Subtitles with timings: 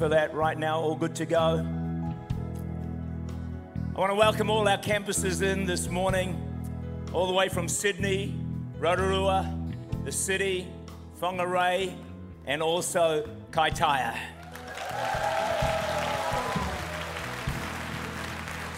[0.00, 0.80] for that right now.
[0.80, 1.64] All good to go.
[3.94, 6.36] I want to welcome all our campuses in this morning,
[7.12, 8.34] all the way from Sydney,
[8.80, 9.56] Rotorua,
[10.04, 10.66] the city,
[11.20, 11.94] Whangarei,
[12.44, 14.18] and also Kaitaia.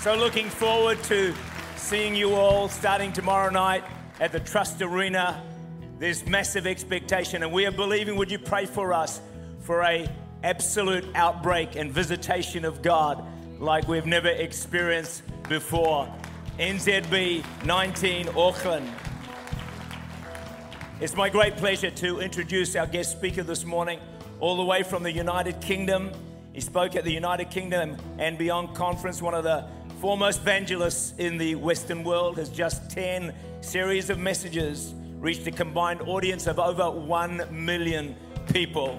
[0.01, 1.35] So, looking forward to
[1.77, 3.85] seeing you all starting tomorrow night
[4.21, 5.43] at the Trust Arena.
[5.99, 8.17] There's massive expectation, and we are believing.
[8.17, 9.23] Would you pray for us
[9.61, 10.07] for a
[10.43, 13.25] absolute outbreak and visitation of God
[13.59, 16.13] like we've never experienced before.
[16.59, 18.91] NZB 19 Auckland.
[21.01, 24.01] It's my great pleasure to introduce our guest speaker this morning,
[24.41, 26.11] all the way from the United Kingdom.
[26.55, 29.67] He spoke at the United Kingdom and Beyond Conference, one of the
[30.01, 36.01] foremost evangelists in the Western world, has just 10 series of messages reached a combined
[36.03, 38.15] audience of over 1 million
[38.53, 38.99] people.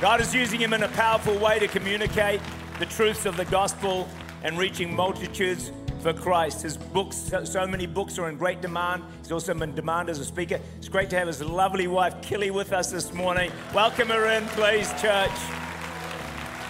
[0.00, 2.40] God is using him in a powerful way to communicate
[2.78, 4.08] the truths of the gospel
[4.44, 6.62] and reaching multitudes for Christ.
[6.62, 9.02] His books, so many books are in great demand.
[9.22, 10.60] He's also in demand as a speaker.
[10.76, 13.50] It's great to have his lovely wife, Killy, with us this morning.
[13.74, 15.32] Welcome her in, please, church.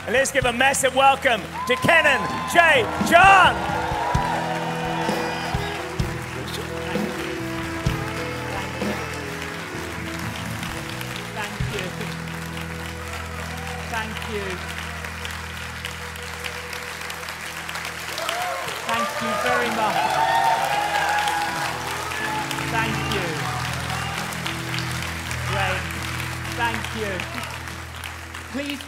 [0.06, 2.82] And let's give a massive welcome to Canon J.
[3.10, 3.97] John.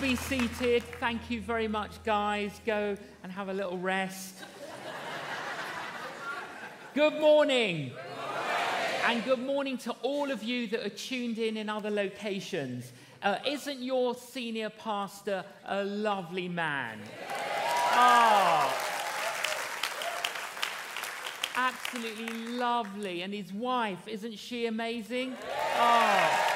[0.01, 0.83] Be seated.
[0.99, 2.59] Thank you very much, guys.
[2.65, 4.35] Go and have a little rest.
[6.95, 7.91] good, morning.
[7.91, 7.95] good morning.
[9.07, 12.93] And good morning to all of you that are tuned in in other locations.
[13.23, 16.99] Uh, isn't your senior pastor a lovely man?
[17.93, 18.75] Oh,
[21.55, 23.21] absolutely lovely.
[23.21, 25.37] And his wife, isn't she amazing?
[25.77, 26.47] Oh.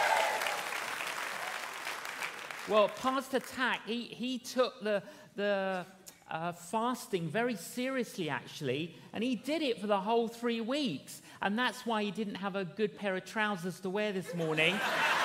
[2.67, 5.03] Well, Pastor Tak, he, he took the,
[5.37, 5.85] the
[6.31, 11.21] uh, fasting very seriously, actually, and he did it for the whole three weeks.
[11.43, 14.81] And that's why he didn't have a good pair of trousers to wear this morning.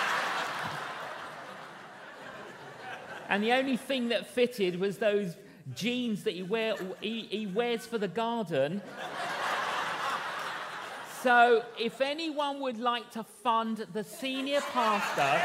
[3.30, 5.36] and the only thing that fitted was those
[5.76, 8.82] jeans that he, wear, he, he wears for the garden.
[11.22, 15.40] so, if anyone would like to fund the senior pastor,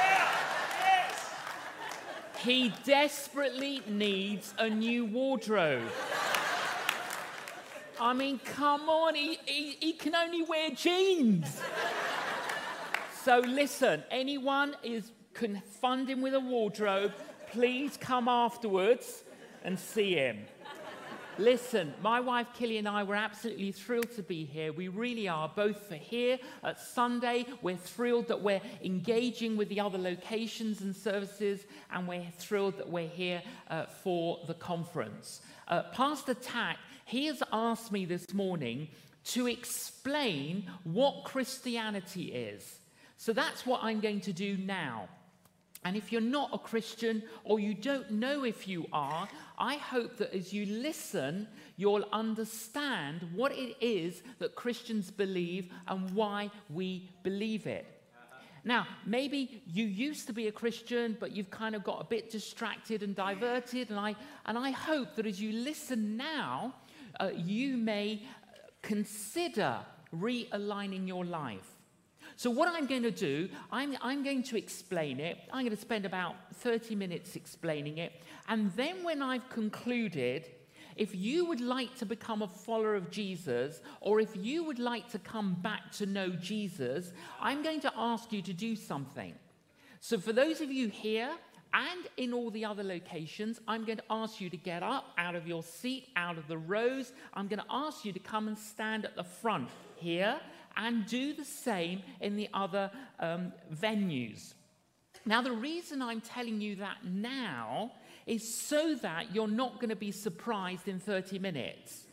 [2.39, 5.91] he desperately needs a new wardrobe.
[8.01, 11.61] I mean, come on, he, he, he can only wear jeans.
[13.25, 17.13] So listen, anyone is can fund him with a wardrobe,
[17.55, 19.23] please come afterwards
[19.63, 20.39] and see him.
[21.39, 24.73] Listen, my wife Killy and I were absolutely thrilled to be here.
[24.73, 27.47] We really are, both for here at Sunday.
[27.63, 32.89] We're thrilled that we're engaging with the other locations and services, and we're thrilled that
[32.89, 35.41] we're here uh, for the conference.
[35.69, 38.89] Uh, Pastor Tak, he has asked me this morning
[39.27, 42.81] to explain what Christianity is.
[43.17, 45.09] So that's what I'm going to do now.
[45.85, 49.29] And if you're not a Christian or you don't know if you are,
[49.59, 51.47] I hope that as you listen,
[51.77, 57.87] you'll understand what it is that Christians believe and why we believe it.
[58.67, 62.31] Now, maybe you used to be a Christian, but you've kind of got a bit
[62.31, 63.91] distracted and diverted.
[63.91, 66.75] And I, and I hope that as you listen now,
[67.21, 68.23] uh, you may
[68.81, 69.81] consider
[70.17, 71.74] realigning your life.
[72.37, 75.39] So, what I'm going to do, I'm, I'm going to explain it.
[75.53, 78.13] I'm going to spend about 30 minutes explaining it.
[78.49, 80.51] And then, when I've concluded,
[80.97, 85.09] if you would like to become a follower of Jesus, or if you would like
[85.11, 89.35] to come back to know Jesus, I'm going to ask you to do something.
[90.01, 91.31] So, for those of you here,
[91.73, 95.35] and in all the other locations, I'm going to ask you to get up out
[95.35, 97.13] of your seat, out of the rows.
[97.35, 100.41] I'm going to ask you to come and stand at the front here
[100.77, 102.91] and do the same in the other
[103.21, 104.55] um, venues.
[105.27, 107.93] Now, the reason I'm telling you that now
[108.27, 112.05] is so that you're not going to be surprised in 30 minutes.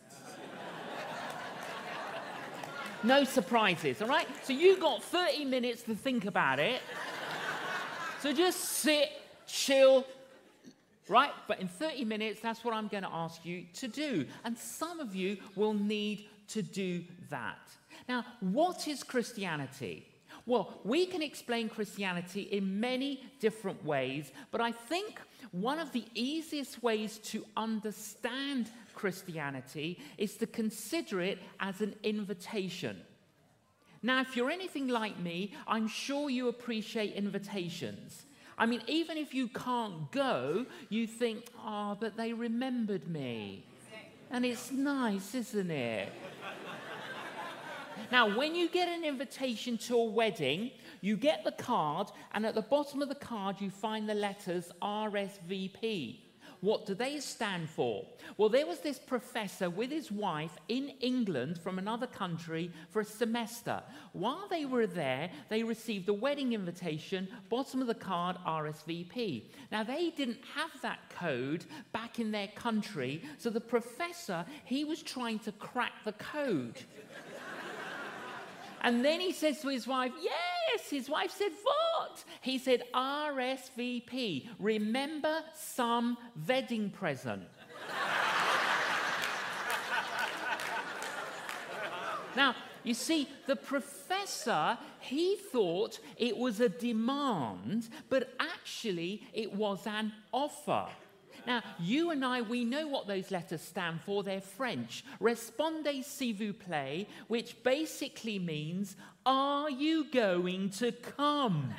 [3.02, 4.26] no surprises, all right?
[4.44, 6.80] So you've got 30 minutes to think about it.
[8.20, 9.10] So just sit,
[9.46, 10.06] chill,
[11.08, 11.32] right?
[11.48, 14.26] But in 30 minutes, that's what I'm going to ask you to do.
[14.44, 17.58] And some of you will need to do that.
[18.08, 20.06] Now, what is Christianity?
[20.46, 25.20] Well, we can explain Christianity in many different ways, but I think
[25.52, 33.00] one of the easiest ways to understand Christianity is to consider it as an invitation.
[34.02, 38.24] Now, if you're anything like me, I'm sure you appreciate invitations.
[38.58, 43.64] I mean, even if you can't go, you think, oh, but they remembered me.
[44.30, 46.12] And it's nice, isn't it?
[48.10, 52.54] Now, when you get an invitation to a wedding, you get the card, and at
[52.54, 56.18] the bottom of the card, you find the letters RSVP.
[56.62, 58.06] What do they stand for?
[58.36, 63.04] Well, there was this professor with his wife in England from another country for a
[63.04, 63.82] semester.
[64.12, 69.46] While they were there, they received a wedding invitation, bottom of the card, RSVP.
[69.72, 75.02] Now, they didn't have that code back in their country, so the professor, he was
[75.02, 76.80] trying to crack the code.
[78.82, 80.90] And then he says to his wife, Yes.
[80.90, 82.24] His wife said, What?
[82.40, 84.48] He said, RSVP.
[84.58, 87.44] Remember some wedding present.
[92.36, 99.86] now, you see, the professor, he thought it was a demand, but actually it was
[99.86, 100.88] an offer.
[101.46, 104.22] Now, you and I, we know what those letters stand for.
[104.22, 105.04] They're French.
[105.20, 108.96] Respondez s'il vous plaît, which basically means,
[109.26, 111.74] Are you going to come?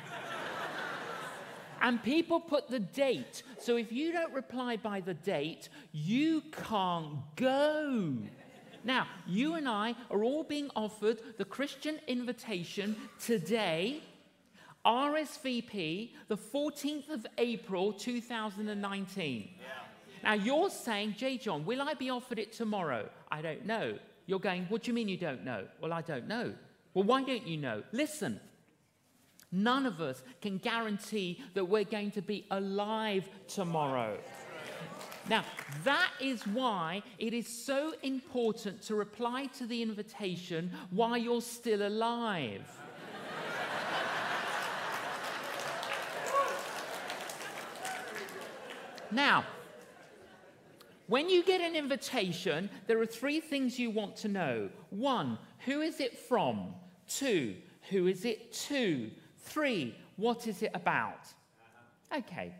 [1.80, 3.42] and people put the date.
[3.58, 8.16] So if you don't reply by the date, you can't go.
[8.84, 14.02] Now, you and I are all being offered the Christian invitation today
[14.86, 19.48] RSVP, the 14th of April 2019.
[19.58, 19.66] Yeah.
[20.22, 21.38] Now you're saying, J.
[21.38, 23.08] John, will I be offered it tomorrow?
[23.30, 23.98] I don't know.
[24.26, 25.66] You're going, what do you mean you don't know?
[25.80, 26.54] Well, I don't know.
[26.94, 27.82] Well, why don't you know?
[27.92, 28.40] Listen,
[29.52, 34.18] none of us can guarantee that we're going to be alive tomorrow.
[35.28, 35.44] Now,
[35.84, 41.86] that is why it is so important to reply to the invitation while you're still
[41.86, 42.66] alive.
[49.10, 49.44] Now,
[51.06, 54.70] when you get an invitation, there are three things you want to know.
[54.90, 56.74] One, who is it from?
[57.08, 57.56] Two,
[57.90, 59.10] who is it to?
[59.38, 61.28] Three, what is it about?
[62.16, 62.54] Okay,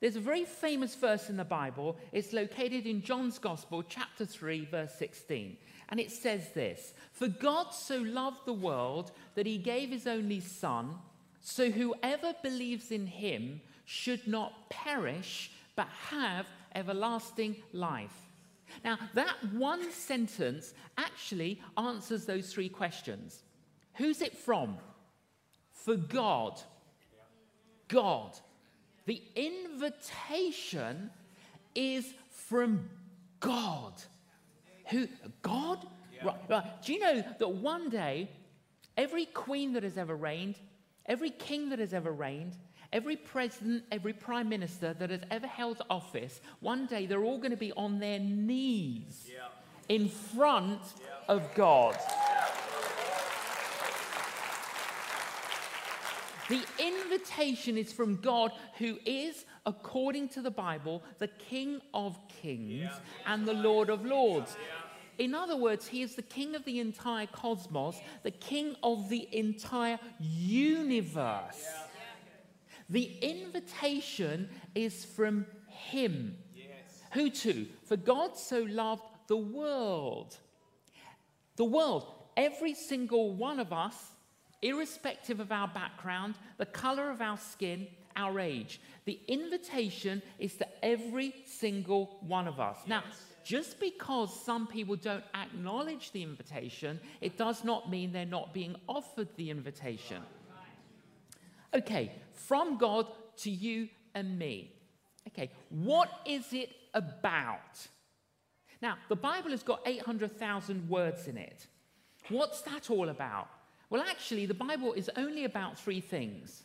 [0.00, 1.96] there's a very famous verse in the Bible.
[2.12, 5.56] It's located in John's Gospel, chapter 3, verse 16.
[5.88, 10.40] And it says this For God so loved the world that he gave his only
[10.40, 10.94] Son,
[11.40, 16.44] so whoever believes in him should not perish but have
[16.74, 18.26] everlasting life.
[18.84, 23.44] Now, that one sentence actually answers those three questions.
[23.94, 24.78] Who's it from?
[25.70, 26.60] For God.
[27.86, 28.36] God.
[29.06, 31.10] The invitation
[31.76, 32.90] is from
[33.38, 33.92] God.
[34.90, 35.06] Who?
[35.42, 35.86] God?
[36.24, 36.82] Right, right.
[36.82, 38.28] Do you know that one day,
[38.96, 40.58] every queen that has ever reigned,
[41.06, 42.56] every king that has ever reigned,
[42.90, 47.50] Every president, every prime minister that has ever held office, one day they're all going
[47.50, 49.48] to be on their knees yeah.
[49.94, 51.34] in front yeah.
[51.34, 51.98] of God.
[56.48, 62.84] The invitation is from God, who is, according to the Bible, the King of kings
[62.84, 62.98] yeah.
[63.26, 64.56] and the Lord of lords.
[65.18, 69.28] In other words, he is the king of the entire cosmos, the king of the
[69.32, 71.66] entire universe.
[72.88, 76.36] The invitation is from Him.
[76.54, 77.02] Yes.
[77.12, 77.66] Who to?
[77.84, 80.36] For God so loved the world.
[81.56, 84.12] The world, every single one of us,
[84.62, 88.80] irrespective of our background, the color of our skin, our age.
[89.04, 92.76] The invitation is to every single one of us.
[92.80, 92.88] Yes.
[92.88, 93.02] Now,
[93.44, 98.76] just because some people don't acknowledge the invitation, it does not mean they're not being
[98.88, 100.22] offered the invitation.
[101.74, 103.06] Okay, from God
[103.38, 104.72] to you and me.
[105.28, 107.86] Okay, what is it about?
[108.80, 111.66] Now, the Bible has got 800,000 words in it.
[112.28, 113.48] What's that all about?
[113.90, 116.62] Well, actually, the Bible is only about three things.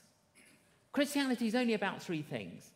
[0.91, 2.69] Christianity is only about three things.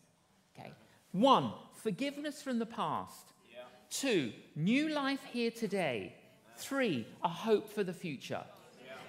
[0.58, 0.72] Okay.
[1.12, 3.34] One, forgiveness from the past.
[3.54, 3.64] Yeah.
[3.90, 6.16] Two, new life here today.
[6.58, 8.44] Three, a hope for the future.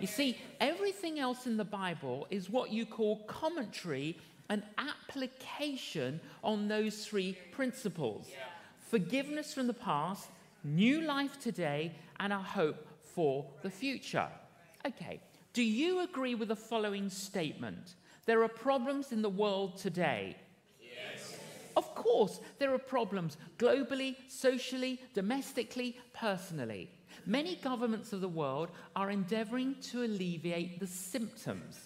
[0.00, 4.17] You see, everything else in the Bible is what you call commentary
[4.49, 8.28] and application on those three principles
[8.78, 10.28] forgiveness from the past,
[10.64, 14.28] new life today, and a hope for the future.
[14.87, 15.21] Okay,
[15.52, 17.95] Do you agree with the following statement?
[18.25, 20.37] There are problems in the world today.
[20.81, 21.37] Yes.
[21.76, 26.90] Of course, there are problems globally, socially, domestically, personally.
[27.27, 31.79] Many governments of the world are endeavoring to alleviate the symptoms.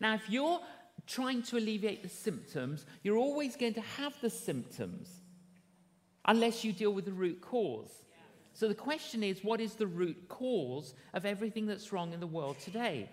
[0.00, 0.60] Now, if you're
[1.06, 5.10] trying to alleviate the symptoms, you're always going to have the symptoms
[6.26, 7.90] unless you deal with the root cause.
[8.52, 12.26] So the question is what is the root cause of everything that's wrong in the
[12.26, 13.08] world today?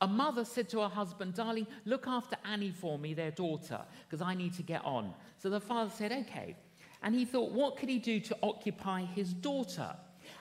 [0.00, 4.22] A mother said to her husband, Darling, look after Annie for me, their daughter, because
[4.22, 5.12] I need to get on.
[5.38, 6.56] So the father said, Okay.
[7.02, 9.94] And he thought, What could he do to occupy his daughter?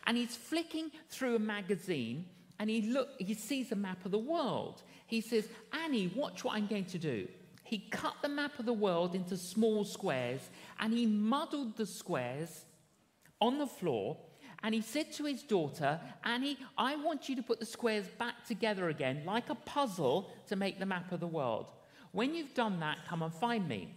[0.05, 2.25] And he's flicking through a magazine
[2.59, 4.81] and he, look, he sees a map of the world.
[5.05, 7.27] He says, Annie, watch what I'm going to do.
[7.63, 12.65] He cut the map of the world into small squares and he muddled the squares
[13.41, 14.17] on the floor
[14.63, 18.45] and he said to his daughter, Annie, I want you to put the squares back
[18.47, 21.67] together again like a puzzle to make the map of the world.
[22.11, 23.93] When you've done that, come and find me.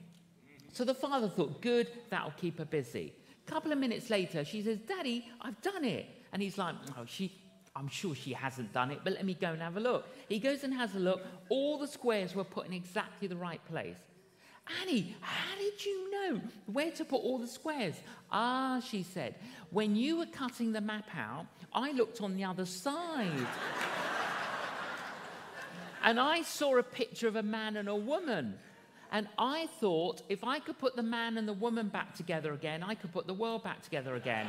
[0.73, 3.15] So the father thought, good, that'll keep her busy.
[3.47, 6.07] A couple of minutes later, she says, Daddy, I've done it.
[6.33, 7.33] And he's like, oh, she,
[7.75, 10.07] I'm sure she hasn't done it, but let me go and have a look.
[10.29, 11.23] He goes and has a look.
[11.49, 13.97] All the squares were put in exactly the right place.
[14.83, 17.95] Annie, how did you know where to put all the squares?
[18.31, 19.35] Ah, she said,
[19.71, 23.47] when you were cutting the map out, I looked on the other side.
[26.05, 28.59] and I saw a picture of a man and a woman.
[29.13, 32.83] And I thought if I could put the man and the woman back together again,
[32.83, 34.47] I could put the world back together again.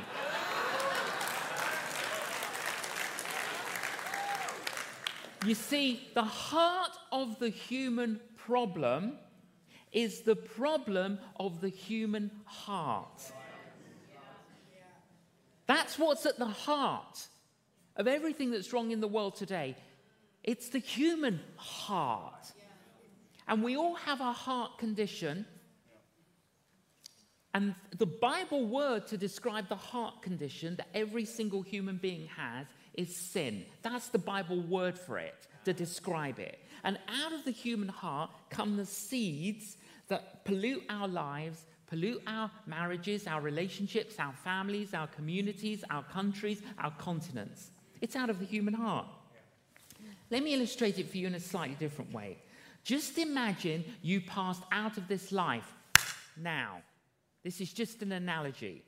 [5.44, 9.18] you see, the heart of the human problem
[9.90, 13.32] is the problem of the human heart.
[15.66, 17.26] That's what's at the heart
[17.96, 19.76] of everything that's wrong in the world today.
[20.44, 22.52] It's the human heart.
[23.48, 25.46] And we all have a heart condition.
[27.54, 32.66] And the Bible word to describe the heart condition that every single human being has
[32.94, 33.64] is sin.
[33.82, 35.34] That's the Bible word for it,
[35.64, 36.58] to describe it.
[36.84, 39.76] And out of the human heart come the seeds
[40.08, 46.62] that pollute our lives, pollute our marriages, our relationships, our families, our communities, our countries,
[46.78, 47.70] our continents.
[48.00, 49.06] It's out of the human heart.
[50.30, 52.38] Let me illustrate it for you in a slightly different way.
[52.84, 55.72] Just imagine you passed out of this life
[56.36, 56.82] now.
[57.44, 58.84] This is just an analogy.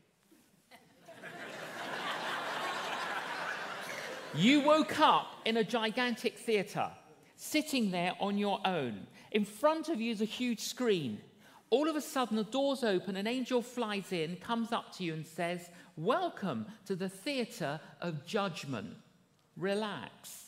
[4.34, 6.90] you woke up in a gigantic theatre,
[7.36, 9.06] sitting there on your own.
[9.30, 11.20] In front of you is a huge screen.
[11.70, 15.14] All of a sudden, the doors open, an angel flies in, comes up to you,
[15.14, 18.96] and says, Welcome to the theatre of judgment.
[19.56, 20.43] Relax.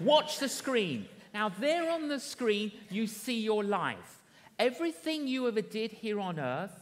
[0.00, 1.06] Watch the screen.
[1.32, 4.22] Now, there on the screen, you see your life.
[4.58, 6.72] Everything you ever did here on earth,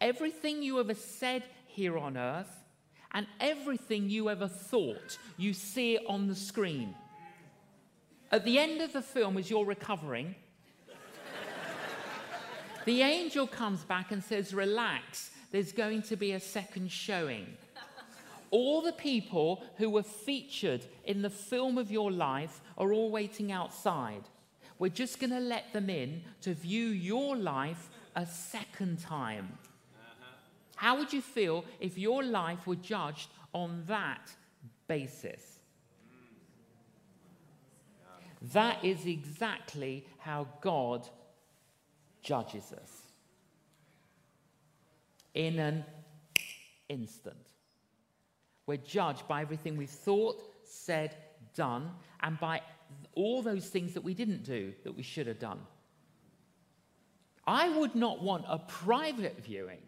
[0.00, 2.64] everything you ever said here on earth,
[3.12, 6.94] and everything you ever thought, you see it on the screen.
[8.30, 10.34] At the end of the film, as you're recovering,
[12.84, 17.56] the angel comes back and says, Relax, there's going to be a second showing.
[18.50, 23.52] All the people who were featured in the film of your life are all waiting
[23.52, 24.22] outside.
[24.78, 29.58] We're just going to let them in to view your life a second time.
[29.62, 30.26] Uh-huh.
[30.76, 34.30] How would you feel if your life were judged on that
[34.86, 35.58] basis?
[38.42, 38.52] Mm.
[38.52, 41.08] That is exactly how God
[42.22, 42.92] judges us.
[45.34, 45.84] In an
[46.88, 47.45] instant.
[48.66, 51.16] We're judged by everything we've thought, said,
[51.54, 52.60] done, and by
[53.14, 55.60] all those things that we didn't do that we should have done.
[57.46, 59.78] I would not want a private viewing,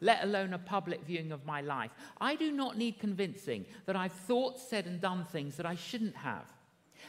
[0.00, 1.90] let alone a public viewing of my life.
[2.20, 6.16] I do not need convincing that I've thought, said, and done things that I shouldn't
[6.16, 6.52] have.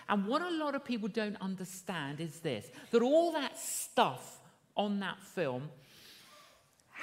[0.09, 4.39] And what a lot of people don't understand is this that all that stuff
[4.75, 5.69] on that film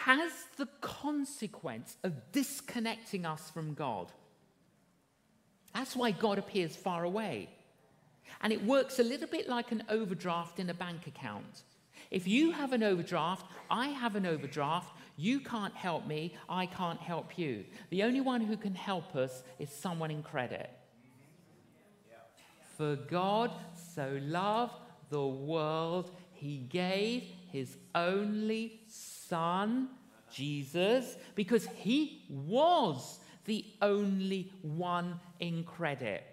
[0.02, 4.10] has the consequence of disconnecting us from God.
[5.72, 7.48] That's why God appears far away.
[8.42, 11.62] And it works a little bit like an overdraft in a bank account.
[12.10, 17.00] If you have an overdraft, I have an overdraft, you can't help me, I can't
[17.00, 17.64] help you.
[17.90, 20.70] The only one who can help us is someone in credit.
[22.76, 23.52] For God
[23.94, 24.74] so loved
[25.10, 29.88] the world, he gave his only Son,
[30.28, 36.24] Jesus, because he was the only one in credit.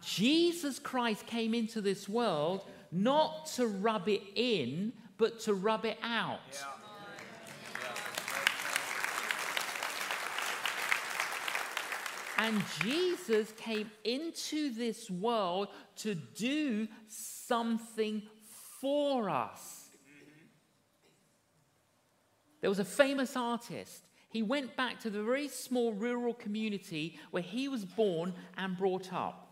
[0.00, 5.98] Jesus Christ came into this world not to rub it in, but to rub it
[6.02, 6.64] out.
[12.38, 18.22] And Jesus came into this world to do something
[18.80, 19.79] for us.
[22.60, 24.04] There was a famous artist.
[24.28, 29.12] He went back to the very small rural community where he was born and brought
[29.12, 29.46] up.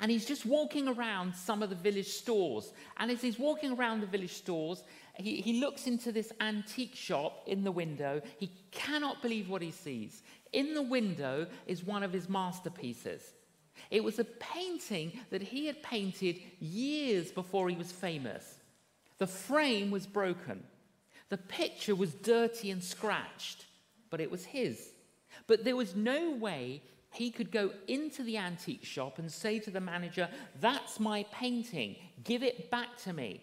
[0.00, 2.72] And he's just walking around some of the village stores.
[2.96, 4.82] And as he's walking around the village stores,
[5.14, 8.20] he, he looks into this antique shop in the window.
[8.38, 10.22] He cannot believe what he sees.
[10.52, 13.22] In the window is one of his masterpieces.
[13.90, 18.58] It was a painting that he had painted years before he was famous.
[19.18, 20.64] The frame was broken.
[21.28, 23.66] The picture was dirty and scratched,
[24.10, 24.92] but it was his.
[25.46, 29.70] But there was no way he could go into the antique shop and say to
[29.70, 30.28] the manager,
[30.60, 33.42] That's my painting, give it back to me.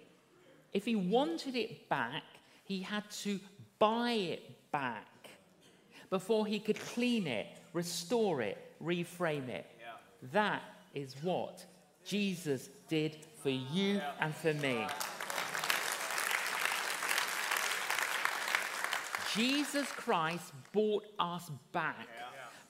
[0.73, 2.23] If he wanted it back,
[2.63, 3.39] he had to
[3.79, 5.07] buy it back
[6.09, 9.65] before he could clean it, restore it, reframe it.
[9.79, 10.29] Yeah.
[10.33, 10.61] That
[10.93, 11.65] is what
[12.05, 14.11] Jesus did for you yeah.
[14.19, 14.85] and for me.
[19.35, 22.07] Jesus Christ bought us back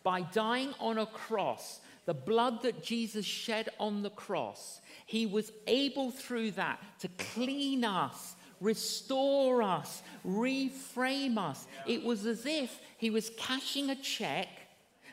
[0.03, 1.79] by dying on a cross.
[2.05, 7.85] The blood that Jesus shed on the cross, he was able through that to clean
[7.85, 11.67] us, restore us, reframe us.
[11.85, 11.95] Yeah.
[11.95, 14.47] It was as if he was cashing a check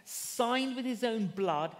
[0.04, 1.76] signed with his own blood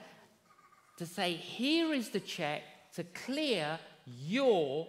[0.98, 2.62] to say, Here is the check
[2.94, 4.88] to clear your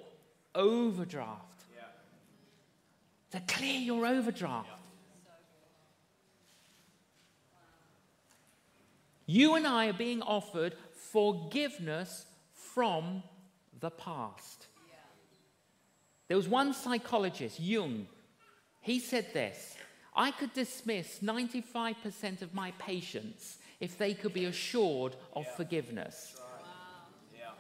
[0.53, 1.48] overdraft.
[3.31, 4.69] To clear your overdraft.
[9.25, 10.75] You and I are being offered
[11.11, 13.21] forgiveness from
[13.79, 14.67] the past.
[16.27, 18.07] There was one psychologist, Jung,
[18.81, 19.77] he said this
[20.15, 25.55] I could dismiss 95% of my patients if they could be assured of yeah.
[25.55, 26.35] forgiveness.
[26.37, 27.39] Right.
[27.39, 27.51] Yeah.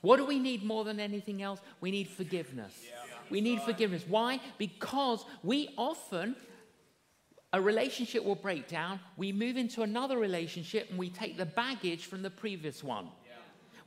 [0.00, 1.60] What do we need more than anything else?
[1.80, 2.72] We need forgiveness.
[2.88, 2.99] Yeah.
[3.30, 4.04] We need forgiveness.
[4.06, 4.40] Why?
[4.58, 6.36] Because we often,
[7.52, 12.06] a relationship will break down, we move into another relationship, and we take the baggage
[12.06, 13.08] from the previous one.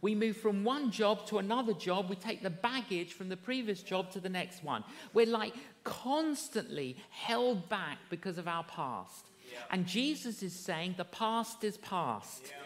[0.03, 2.09] We move from one job to another job.
[2.09, 4.83] We take the baggage from the previous job to the next one.
[5.13, 5.53] We're like
[5.85, 9.29] constantly held back because of our past.
[9.49, 9.59] Yeah.
[9.71, 12.41] And Jesus is saying the past is past.
[12.47, 12.57] Yeah.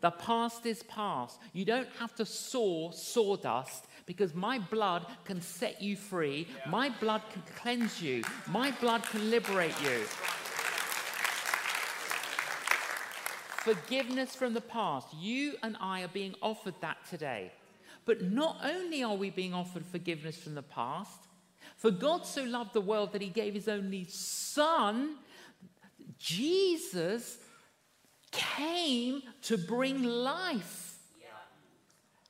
[0.00, 1.38] The past is past.
[1.52, 6.46] You don't have to saw sawdust because my blood can set you free.
[6.48, 6.70] Yeah.
[6.70, 8.22] My blood can cleanse you.
[8.48, 10.04] My blood can liberate you.
[13.64, 15.08] Forgiveness from the past.
[15.18, 17.50] You and I are being offered that today.
[18.04, 21.20] But not only are we being offered forgiveness from the past,
[21.76, 25.16] for God so loved the world that he gave his only Son,
[26.18, 27.38] Jesus
[28.30, 30.83] came to bring life.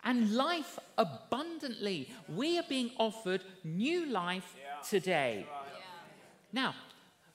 [0.05, 2.11] And life abundantly.
[2.29, 4.55] We are being offered new life
[4.89, 5.47] today.
[6.53, 6.75] Now,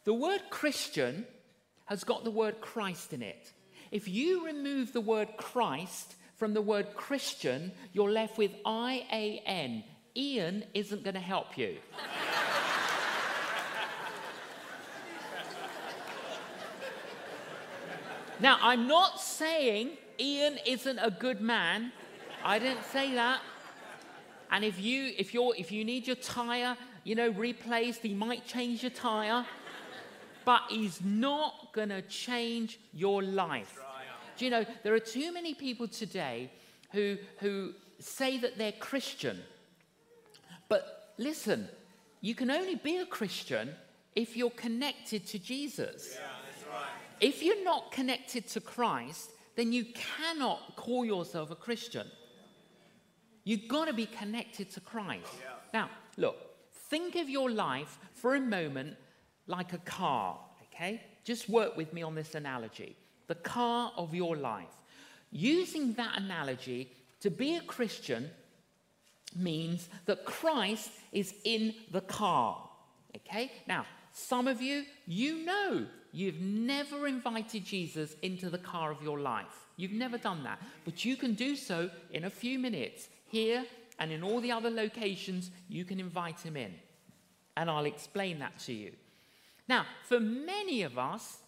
[0.03, 1.25] the word Christian
[1.86, 3.51] has got the word Christ in it.
[3.91, 9.41] If you remove the word Christ from the word Christian, you're left with I A
[9.45, 9.84] N.
[10.15, 11.77] Ian isn't going to help you.
[18.39, 21.91] now, I'm not saying Ian isn't a good man.
[22.43, 23.41] I didn't say that.
[24.52, 28.45] And if you if you're if you need your tire, you know, replaced, he might
[28.45, 29.45] change your tire
[30.49, 33.78] but he's not going to change your life.
[34.36, 36.49] Do you know, there are too many people today
[36.91, 39.39] who, who say that they're Christian.
[40.67, 41.67] But listen,
[42.21, 43.75] you can only be a Christian
[44.15, 46.17] if you're connected to Jesus.
[46.17, 46.88] Yeah, right.
[47.21, 52.08] If you're not connected to Christ, then you cannot call yourself a Christian.
[53.43, 55.34] You've got to be connected to Christ.
[55.39, 55.52] Yeah.
[55.73, 56.38] Now, look,
[56.89, 58.95] think of your life for a moment
[59.47, 61.02] like a car, okay?
[61.23, 62.95] Just work with me on this analogy.
[63.28, 64.67] The car of your life.
[65.32, 68.30] Using that analogy, to be a Christian
[69.36, 72.58] means that Christ is in the car,
[73.15, 73.52] okay?
[73.67, 79.19] Now, some of you, you know you've never invited Jesus into the car of your
[79.19, 79.67] life.
[79.78, 80.60] You've never done that.
[80.84, 83.08] But you can do so in a few minutes.
[83.30, 83.65] Here
[83.98, 86.74] and in all the other locations, you can invite him in.
[87.56, 88.92] And I'll explain that to you.
[89.68, 91.39] Now, for many of us,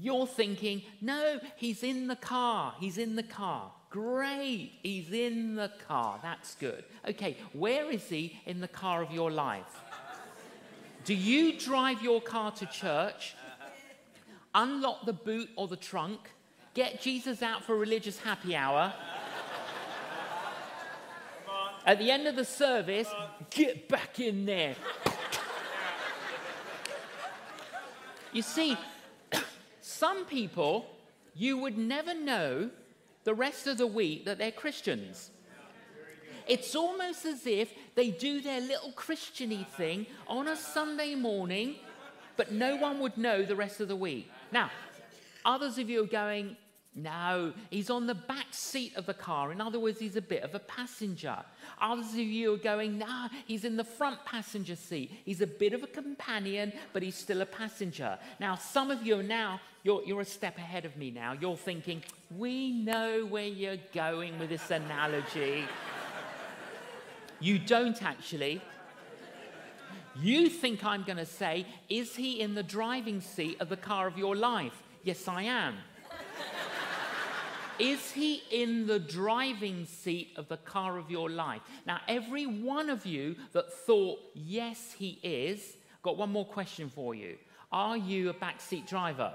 [0.00, 2.72] You're thinking, no, he's in the car.
[2.78, 3.72] He's in the car.
[3.90, 6.20] Great, he's in the car.
[6.22, 6.84] That's good.
[7.08, 9.82] Okay, where is he in the car of your life?
[11.04, 13.34] Do you drive your car to church,
[14.54, 16.20] unlock the boot or the trunk,
[16.74, 18.92] get Jesus out for religious happy hour?
[21.88, 23.08] At the end of the service,
[23.48, 24.74] get back in there.
[28.30, 28.76] You see,
[29.80, 30.84] some people,
[31.34, 32.68] you would never know
[33.24, 35.30] the rest of the week that they're Christians.
[36.46, 41.76] It's almost as if they do their little Christiany thing on a Sunday morning,
[42.36, 44.30] but no one would know the rest of the week.
[44.52, 44.70] Now,
[45.42, 46.58] others of you are going,
[47.02, 49.52] no, he's on the back seat of the car.
[49.52, 51.36] In other words, he's a bit of a passenger.
[51.80, 55.12] Others of you are going, nah, he's in the front passenger seat.
[55.24, 58.18] He's a bit of a companion, but he's still a passenger.
[58.40, 61.34] Now, some of you are now, you're, you're a step ahead of me now.
[61.40, 62.02] You're thinking,
[62.36, 65.64] we know where you're going with this analogy.
[67.40, 68.60] you don't actually.
[70.20, 74.08] You think I'm going to say, is he in the driving seat of the car
[74.08, 74.82] of your life?
[75.04, 75.76] Yes, I am.
[77.78, 81.62] Is he in the driving seat of the car of your life?
[81.86, 87.14] Now, every one of you that thought, yes, he is, got one more question for
[87.14, 87.36] you.
[87.70, 89.32] Are you a backseat driver?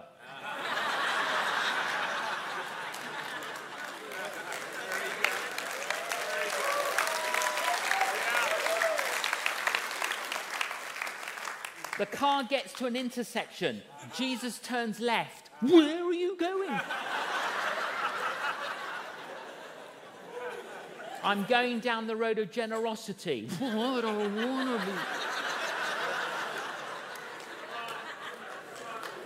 [11.99, 13.81] The car gets to an intersection.
[14.17, 15.51] Jesus turns left.
[15.61, 16.79] Where are you going?
[21.23, 23.47] I'm going down the road of generosity.
[23.59, 24.91] What I want to be.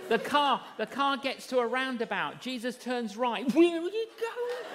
[0.08, 2.40] The car, the car gets to a roundabout.
[2.40, 3.52] Jesus turns right.
[3.54, 4.66] Where are you going?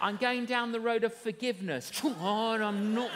[0.00, 1.90] I'm going down the road of forgiveness.
[2.00, 3.10] God, I'm not.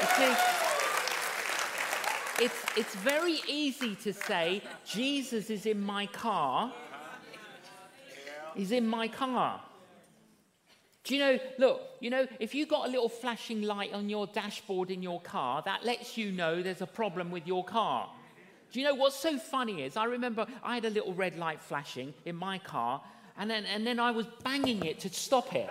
[0.00, 0.55] You see,
[2.40, 6.72] it's, it's very easy to say, Jesus is in my car.
[8.54, 9.60] He's in my car.
[11.04, 14.26] Do you know, look, you know, if you've got a little flashing light on your
[14.26, 18.08] dashboard in your car, that lets you know there's a problem with your car.
[18.72, 21.60] Do you know what's so funny is I remember I had a little red light
[21.60, 23.00] flashing in my car,
[23.38, 25.70] and then, and then I was banging it to stop it.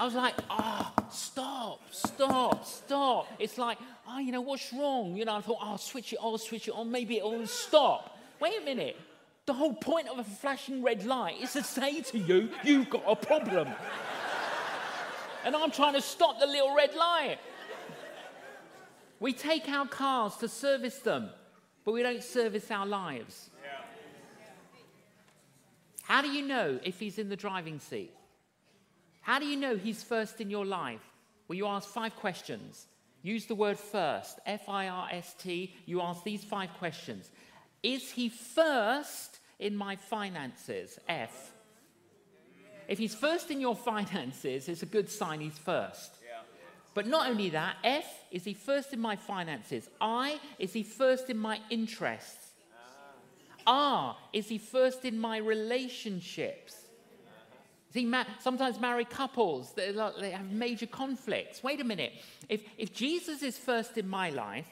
[0.00, 3.26] I was like, ah, oh, stop, stop, stop.
[3.38, 3.76] It's like,
[4.08, 5.14] oh, you know, what's wrong?
[5.14, 8.18] You know, I thought, oh, I'll switch it on, switch it on, maybe it'll stop.
[8.40, 8.96] Wait a minute.
[9.44, 13.02] The whole point of a flashing red light is to say to you, you've got
[13.06, 13.68] a problem.
[15.44, 17.36] and I'm trying to stop the little red light.
[19.18, 21.28] We take our cars to service them,
[21.84, 23.50] but we don't service our lives.
[26.04, 28.14] How do you know if he's in the driving seat?
[29.30, 31.08] How do you know He's first in your life?
[31.46, 32.88] Well, you ask five questions.
[33.22, 35.72] Use the word first, F I R S T.
[35.86, 37.30] You ask these five questions
[37.80, 40.98] Is He first in my finances?
[41.08, 41.52] F.
[42.88, 46.10] If He's first in your finances, it's a good sign He's first.
[46.92, 49.88] But not only that, F, is he first in my finances?
[50.00, 52.50] I, is he first in my interests?
[53.64, 54.08] Ah.
[54.08, 56.89] R, is he first in my relationships?
[57.92, 61.62] See, ma- sometimes married couples, they have major conflicts.
[61.62, 62.12] Wait a minute.
[62.48, 64.68] If, if Jesus is first in my life,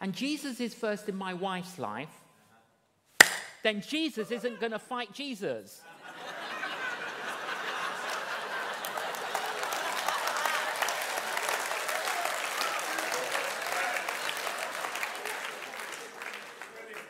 [0.00, 2.12] and Jesus is first in my wife's life,
[3.62, 5.80] then Jesus isn't going to fight Jesus.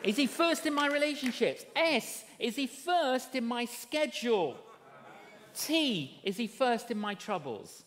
[0.01, 1.65] Is he first in my relationships?
[1.75, 4.57] S, is he first in my schedule?
[5.55, 7.83] T, is he first in my troubles?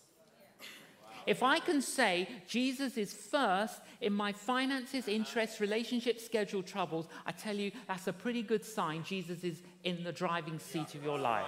[1.27, 7.33] If I can say Jesus is first in my finances, interests, relationships, schedule, troubles, I
[7.33, 11.19] tell you that's a pretty good sign Jesus is in the driving seat of your
[11.19, 11.47] life.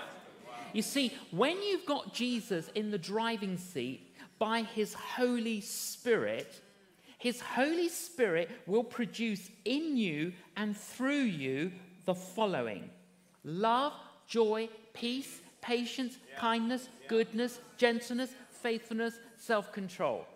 [0.73, 6.61] You see, when you've got Jesus in the driving seat by his Holy Spirit,
[7.19, 11.73] his Holy Spirit will produce in you and through you
[12.05, 12.91] the following
[13.45, 13.93] love,
[14.27, 16.39] joy, peace, patience, yeah.
[16.39, 17.09] kindness, yeah.
[17.09, 18.31] goodness, gentleness,
[18.63, 20.27] faithfulness, self control.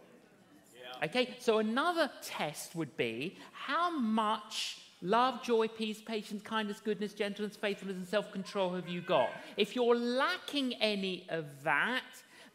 [0.74, 1.06] Yeah.
[1.06, 7.56] Okay, so another test would be how much love, joy, peace, patience, kindness, goodness, gentleness,
[7.56, 9.28] faithfulness, and self control have you got?
[9.56, 12.02] If you're lacking any of that,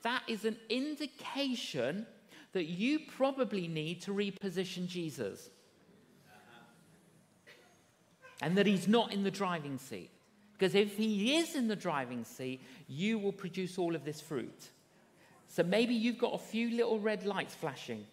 [0.01, 2.05] that is an indication
[2.53, 5.49] that you probably need to reposition Jesus.
[6.27, 6.59] Uh-huh.
[8.41, 10.12] And that he's not in the driving seat.
[10.63, 14.69] Because if he is in the driving seat, you will produce all of this fruit.
[15.49, 18.06] So maybe you've got a few little red lights flashing.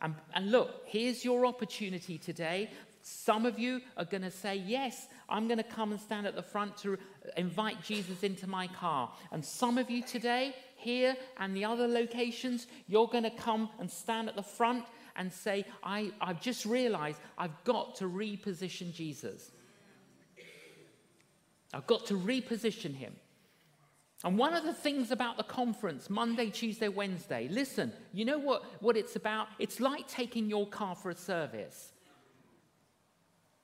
[0.00, 2.70] And, and look, here's your opportunity today.
[3.02, 6.36] Some of you are going to say, Yes, I'm going to come and stand at
[6.36, 6.96] the front to
[7.36, 9.10] invite Jesus into my car.
[9.32, 13.90] And some of you today, here and the other locations, you're going to come and
[13.90, 14.84] stand at the front
[15.16, 19.50] and say, I, I've just realized I've got to reposition Jesus.
[21.72, 23.14] I've got to reposition him.
[24.24, 28.62] And one of the things about the conference, Monday, Tuesday, Wednesday, listen, you know what,
[28.80, 29.48] what it's about?
[29.58, 31.92] It's like taking your car for a service.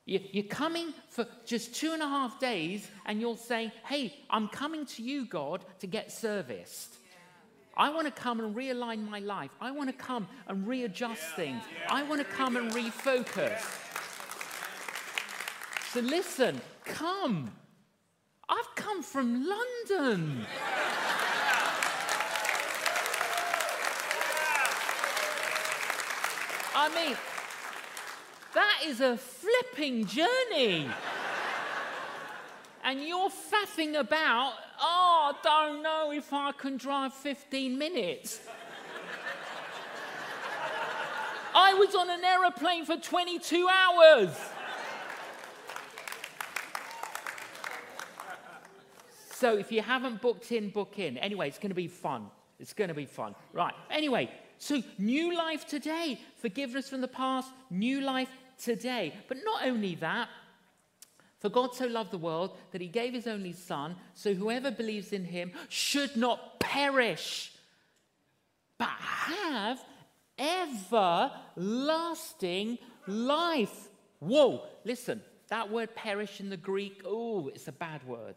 [0.04, 4.86] You're coming for just two and a half days and you're saying, Hey, I'm coming
[4.86, 6.94] to you, God, to get serviced.
[7.76, 9.50] I want to come and realign my life.
[9.60, 11.62] I want to come and readjust things.
[11.90, 13.60] I want to come and refocus.
[15.92, 17.52] So listen, come.
[18.48, 20.46] I've come from London.
[26.74, 27.16] I mean,
[28.54, 30.88] that is a flipping journey.
[32.84, 38.40] and you're faffing about, oh, I don't know if I can drive 15 minutes.
[41.54, 44.30] I was on an aeroplane for 22 hours.
[49.38, 51.16] So if you haven't booked in, book in.
[51.16, 52.26] Anyway, it's going to be fun.
[52.58, 53.36] It's going to be fun.
[53.52, 53.72] Right.
[53.88, 59.14] Anyway, so new life today, forgiveness from the past, new life today.
[59.28, 60.28] But not only that,
[61.38, 65.12] for God so loved the world that he gave his only Son, so whoever believes
[65.12, 67.52] in him should not perish,
[68.76, 69.80] but have
[71.56, 73.86] everlasting life.
[74.18, 78.34] Whoa, listen, that word perish in the Greek, oh, it's a bad word.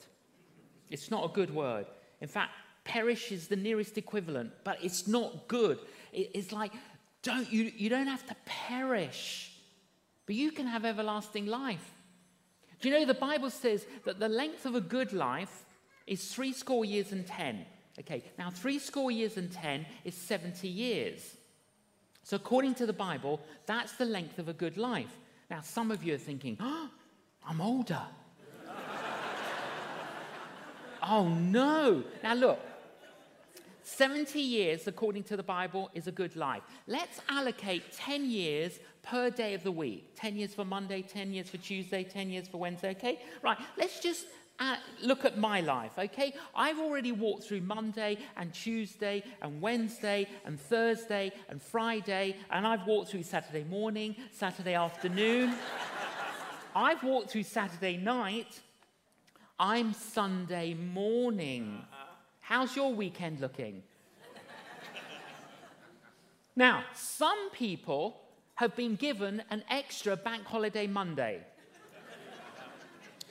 [0.92, 1.86] It's not a good word.
[2.20, 2.52] In fact,
[2.84, 5.80] perish is the nearest equivalent, but it's not good.
[6.14, 6.74] It's like,
[7.24, 9.52] don't, you, you don't have to perish,
[10.26, 11.94] but you can have everlasting life.
[12.80, 15.66] Do you know the Bible says that the length of a good life
[16.08, 17.66] is three score years and ten?
[18.00, 21.36] Okay, now three score years and ten is 70 years.
[22.24, 25.16] So, according to the Bible, that's the length of a good life.
[25.50, 26.90] Now, some of you are thinking, oh,
[27.48, 28.02] I'm older.
[31.02, 32.04] Oh no.
[32.24, 32.60] Now look,
[33.84, 36.62] 70 years, according to the Bible, is a good life.
[36.88, 41.50] Let's allocate 10 years per day of the week 10 years for Monday, 10 years
[41.50, 43.20] for Tuesday, 10 years for Wednesday, okay?
[43.42, 44.28] Right, let's just
[44.60, 46.34] uh, look at my life, okay?
[46.56, 52.86] I've already walked through Monday and Tuesday and Wednesday and Thursday and Friday, and I've
[52.86, 55.56] walked through Saturday morning, Saturday afternoon.
[56.76, 58.62] I've walked through Saturday night.
[59.64, 61.84] I'm Sunday morning.
[62.40, 63.84] How's your weekend looking?
[66.56, 68.20] now, some people
[68.56, 71.42] have been given an extra bank holiday Monday.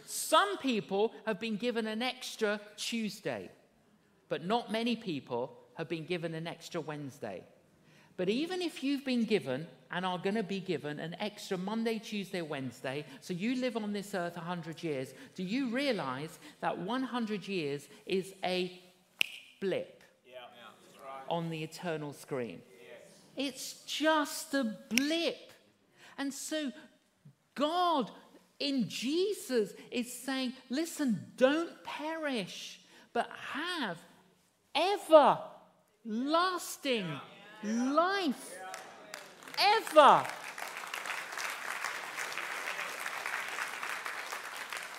[0.07, 3.51] Some people have been given an extra Tuesday,
[4.29, 7.43] but not many people have been given an extra Wednesday.
[8.21, 11.99] But even if you've been given and are going to be given an extra Monday,
[11.99, 17.49] Tuesday, Wednesday, so you live on this earth 100 years, do you realize that 100
[17.49, 18.79] years is a
[19.59, 20.35] blip yeah.
[20.55, 20.65] Yeah,
[21.03, 21.25] right.
[21.31, 22.61] on the eternal screen?
[22.83, 23.11] Yes.
[23.39, 25.55] It's just a blip.
[26.19, 26.73] And so
[27.55, 28.11] God
[28.59, 32.83] in Jesus is saying, listen, don't perish,
[33.15, 33.97] but have
[34.75, 37.07] everlasting.
[37.07, 37.21] Yeah
[37.63, 38.59] life
[39.59, 40.25] ever.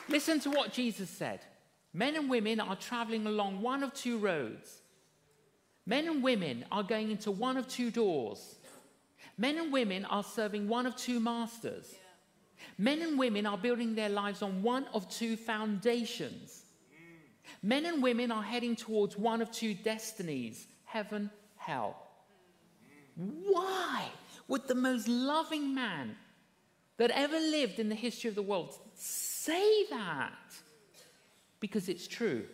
[0.09, 1.39] Listen to what Jesus said.
[1.93, 4.81] Men and women are traveling along one of two roads.
[5.85, 8.55] Men and women are going into one of two doors.
[9.37, 11.95] Men and women are serving one of two masters.
[12.77, 16.63] Men and women are building their lives on one of two foundations.
[17.63, 22.10] Men and women are heading towards one of two destinies heaven, hell.
[23.47, 24.09] Why
[24.47, 26.15] would the most loving man
[26.97, 30.53] that ever lived in the history of the world say that?
[31.59, 32.45] Because it's true.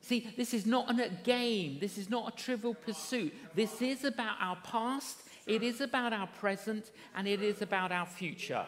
[0.00, 1.78] See, this is not a game.
[1.80, 3.34] This is not a trivial pursuit.
[3.54, 8.06] This is about our past, it is about our present, and it is about our
[8.06, 8.64] future.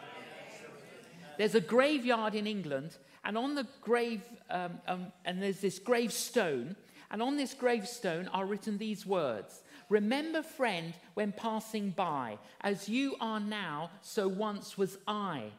[1.39, 6.77] There's a graveyard in England, and on the grave, um, um, and there's this gravestone,
[7.11, 13.17] And on this gravestone are written these words Remember, friend, when passing by, as you
[13.21, 15.51] are now, so once was I.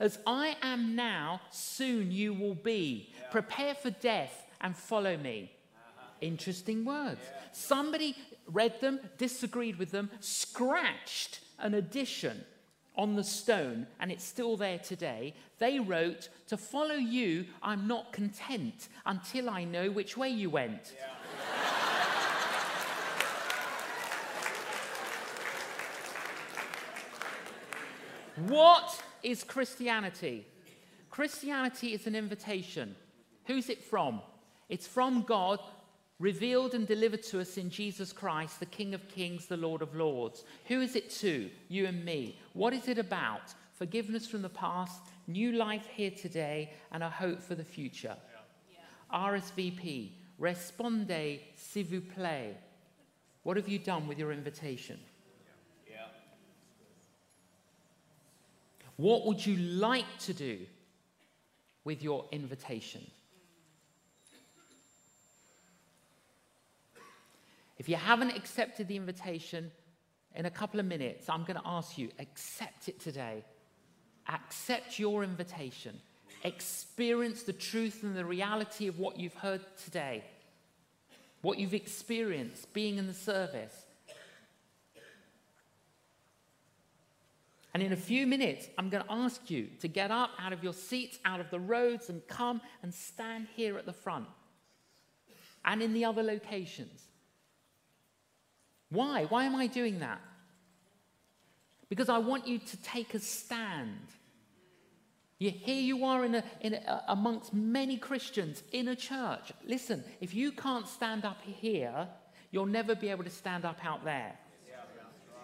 [0.00, 3.12] As I am now, soon you will be.
[3.30, 5.52] Prepare for death and follow me.
[6.22, 7.20] Interesting words.
[7.52, 12.44] Somebody read them, disagreed with them, scratched an addition
[12.96, 15.34] on the stone, and it's still there today.
[15.58, 20.94] They wrote, To follow you, I'm not content until I know which way you went.
[20.96, 21.54] Yeah.
[28.46, 30.46] what is Christianity?
[31.10, 32.94] Christianity is an invitation.
[33.46, 34.20] Who's it from?
[34.68, 35.60] It's from God
[36.18, 39.94] revealed and delivered to us in Jesus Christ, the King of Kings, the Lord of
[39.94, 40.44] Lords.
[40.66, 41.48] Who is it to?
[41.68, 42.38] You and me.
[42.54, 43.54] What is it about?
[43.72, 48.16] Forgiveness from the past, new life here today, and a hope for the future.
[48.72, 49.30] Yeah.
[49.30, 52.56] RSVP, responde s'il vous plaît.
[53.44, 54.98] What have you done with your invitation?
[58.98, 60.58] What would you like to do
[61.84, 63.08] with your invitation?
[67.78, 69.70] If you haven't accepted the invitation,
[70.34, 73.44] in a couple of minutes, I'm going to ask you accept it today.
[74.28, 75.96] Accept your invitation.
[76.42, 80.24] Experience the truth and the reality of what you've heard today,
[81.42, 83.86] what you've experienced being in the service.
[87.74, 90.64] And in a few minutes, I'm going to ask you to get up out of
[90.64, 94.26] your seats, out of the roads, and come and stand here at the front
[95.64, 97.02] and in the other locations.
[98.90, 99.24] Why?
[99.24, 100.20] Why am I doing that?
[101.88, 104.06] Because I want you to take a stand.
[105.38, 109.52] You, here you are in a, in a, amongst many Christians in a church.
[109.66, 112.08] Listen, if you can't stand up here,
[112.50, 114.38] you'll never be able to stand up out there.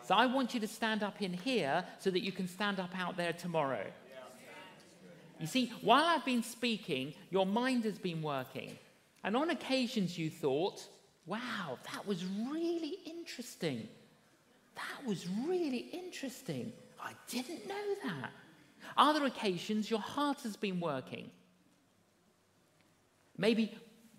[0.05, 2.91] So I want you to stand up in here so that you can stand up
[2.99, 3.87] out there tomorrow.
[5.41, 8.79] You see, while I've been speaking, your mind has been working.
[9.25, 10.87] And on occasions you thought,
[11.27, 13.89] Wow, that was really interesting.
[14.75, 16.73] That was really interesting.
[17.03, 18.31] I didn't know that.
[18.97, 21.31] Other occasions, your heart has been working.
[23.39, 23.75] Maybe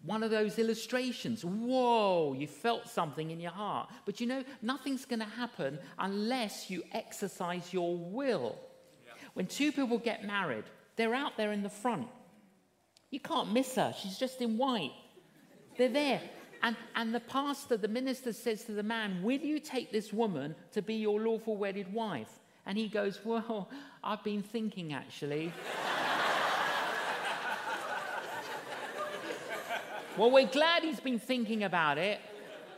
[0.06, 1.44] one of those illustrations.
[1.44, 3.90] Whoa, you felt something in your heart.
[4.06, 8.56] But you know, nothing's going to happen unless you exercise your will.
[9.34, 10.64] When two people get married,
[10.96, 12.08] they're out there in the front.
[13.10, 13.94] You can't miss her.
[14.02, 14.94] She's just in white.
[15.78, 16.22] They're there.
[16.64, 20.56] And, and the pastor, the minister says to the man, Will you take this woman
[20.72, 22.40] to be your lawful wedded wife?
[22.66, 23.70] And he goes, Well,
[24.04, 25.52] I've been thinking actually.
[30.18, 32.20] Well, we're glad he's been thinking about it.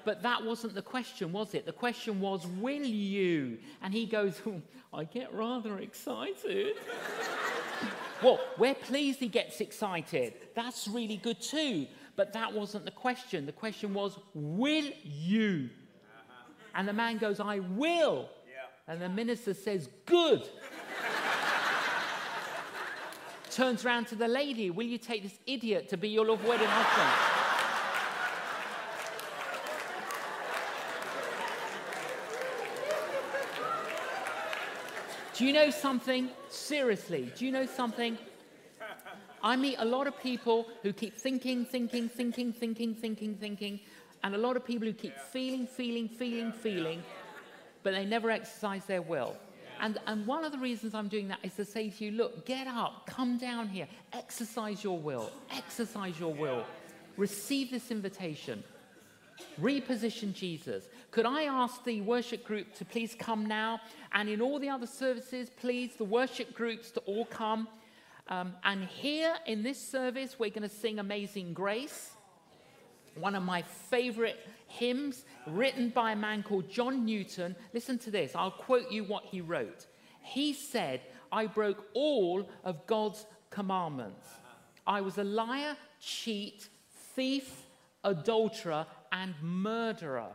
[0.08, 1.66] But that wasn't the question, was it?
[1.66, 3.58] The question was, Will you?
[3.82, 4.62] And he goes, oh,
[4.94, 6.78] I get rather excited.
[8.24, 10.34] well, we're pleased he gets excited.
[10.56, 11.88] That's really good too.
[12.16, 13.46] But that wasn't the question.
[13.46, 15.70] The question was, Will you?
[15.70, 16.54] Uh-huh.
[16.74, 18.30] And the man goes, I will.
[18.48, 18.94] Yeah.
[18.94, 20.48] And the minister says, Good.
[23.58, 26.68] Turns around to the lady, Will you take this idiot to be your love wedding
[26.70, 27.10] husband?
[35.34, 36.30] Do you know something?
[36.50, 38.20] Seriously, do you know something?
[39.42, 43.80] I meet a lot of people who keep thinking, thinking, thinking, thinking, thinking, thinking,
[44.24, 47.02] and a lot of people who keep feeling, feeling, feeling, feeling,
[47.82, 49.36] but they never exercise their will.
[49.80, 52.46] And, and one of the reasons I'm doing that is to say to you, look,
[52.46, 56.66] get up, come down here, exercise your will, exercise your will,
[57.16, 58.64] receive this invitation,
[59.62, 60.88] reposition Jesus.
[61.12, 63.80] Could I ask the worship group to please come now?
[64.12, 67.68] And in all the other services, please, the worship groups to all come.
[68.30, 72.12] Um, and here in this service, we're going to sing Amazing Grace,
[73.20, 77.56] one of my favorite hymns written by a man called John Newton.
[77.74, 78.36] Listen to this.
[78.36, 79.88] I'll quote you what he wrote.
[80.22, 81.02] He said,
[81.32, 84.28] I broke all of God's commandments.
[84.86, 86.70] I was a liar, cheat,
[87.16, 87.64] thief,
[88.04, 90.32] adulterer, and murderer.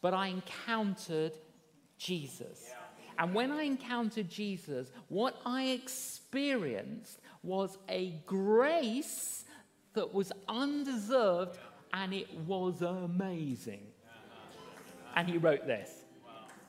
[0.00, 1.32] But I encountered
[1.98, 2.70] Jesus.
[3.18, 9.43] And when I encountered Jesus, what I experienced was a grace
[9.94, 11.58] that was undeserved
[11.92, 13.82] and it was amazing.
[15.16, 15.90] And he wrote this.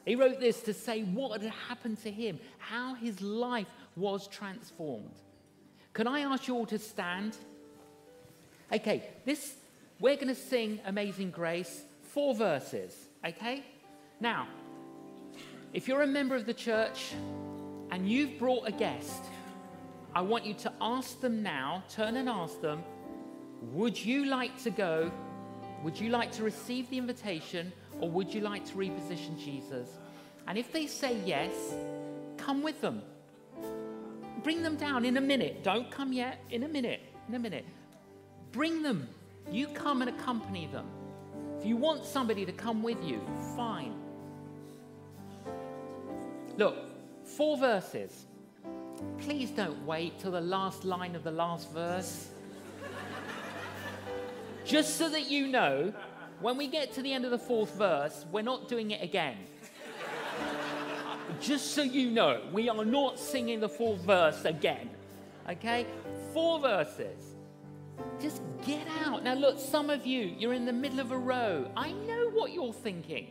[0.06, 5.16] He wrote this to say what had happened to him, how his life was transformed.
[5.94, 7.36] Can I ask you all to stand?
[8.72, 9.56] Okay, this
[10.00, 12.94] we're going to sing Amazing Grace, four verses,
[13.26, 13.64] okay?
[14.20, 14.48] Now,
[15.74, 17.14] if you're a member of the church
[17.92, 19.24] and you've brought a guest,
[20.14, 22.84] I want you to ask them now, turn and ask them,
[23.74, 25.12] would you like to go?
[25.84, 29.90] Would you like to receive the invitation or would you like to reposition Jesus?
[30.48, 31.54] And if they say yes,
[32.38, 33.02] come with them.
[34.44, 35.64] Bring them down in a minute.
[35.64, 36.40] Don't come yet.
[36.52, 37.02] In a minute.
[37.28, 37.66] In a minute.
[38.52, 39.08] Bring them.
[39.52, 40.88] You come and accompany them.
[41.58, 43.22] If you want somebody to come with you,
[43.56, 43.96] fine.
[46.58, 46.76] Look,
[47.24, 48.26] four verses.
[49.20, 52.30] Please don't wait till the last line of the last verse.
[54.66, 55.94] Just so that you know,
[56.42, 59.38] when we get to the end of the fourth verse, we're not doing it again.
[61.40, 64.90] Just so you know, we are not singing the fourth verse again.
[65.50, 65.86] Okay?
[66.34, 67.36] Four verses.
[68.20, 69.24] Just get out.
[69.24, 71.70] Now, look, some of you, you're in the middle of a row.
[71.78, 73.28] I know what you're thinking.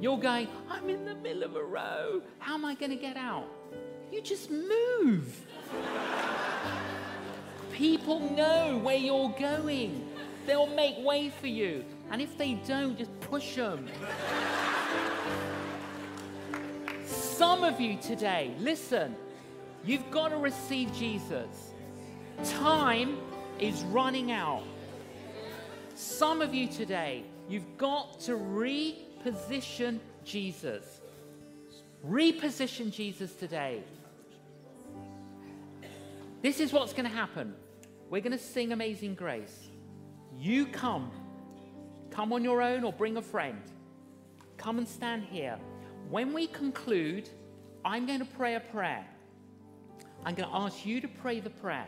[0.00, 2.22] You're going, I'm in the middle of a row.
[2.38, 3.48] How am I going to get out?
[4.12, 5.46] You just move.
[7.72, 10.05] People know where you're going,
[10.46, 11.84] they'll make way for you.
[12.10, 13.88] And if they don't, just push them.
[17.04, 19.14] Some of you today, listen,
[19.84, 21.72] you've got to receive Jesus.
[22.44, 23.18] Time
[23.58, 24.62] is running out.
[25.94, 31.00] Some of you today, you've got to reposition Jesus.
[32.06, 33.82] Reposition Jesus today.
[36.42, 37.54] This is what's going to happen.
[38.10, 39.65] We're going to sing Amazing Grace.
[40.38, 41.10] You come.
[42.10, 43.60] Come on your own or bring a friend.
[44.56, 45.58] Come and stand here.
[46.08, 47.28] When we conclude,
[47.84, 49.04] I'm going to pray a prayer.
[50.24, 51.86] I'm going to ask you to pray the prayer.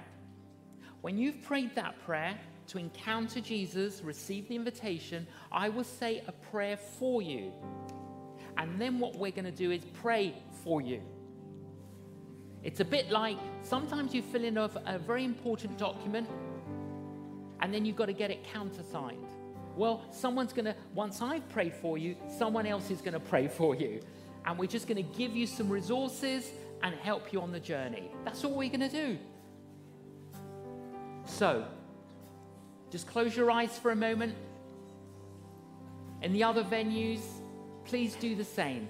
[1.01, 2.39] When you've prayed that prayer
[2.69, 7.53] to encounter Jesus, receive the invitation, I will say a prayer for you.
[8.57, 10.35] And then what we're going to do is pray
[10.65, 11.01] for you.
[12.63, 16.29] It's a bit like sometimes you fill in a, a very important document
[17.61, 19.27] and then you've got to get it countersigned.
[19.77, 23.47] Well, someone's going to, once I've prayed for you, someone else is going to pray
[23.49, 24.01] for you.
[24.45, 26.51] And we're just going to give you some resources
[26.83, 28.11] and help you on the journey.
[28.25, 29.19] That's all we're going to do.
[31.27, 31.65] So,
[32.91, 34.35] just close your eyes for a moment.
[36.23, 37.21] In the other venues,
[37.85, 38.89] please do the same.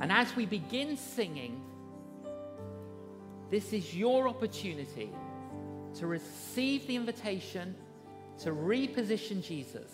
[0.00, 1.60] And as we begin singing,
[3.54, 5.12] this is your opportunity
[5.96, 7.76] to receive the invitation
[8.36, 9.92] to reposition Jesus.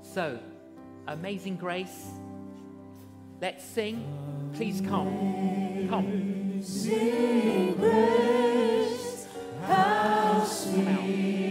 [0.00, 0.40] So,
[1.06, 2.06] amazing grace.
[3.42, 4.06] Let's sing.
[4.54, 5.86] Please come.
[5.90, 6.62] Come.
[6.62, 9.28] Sing grace,
[9.66, 11.43] how sweet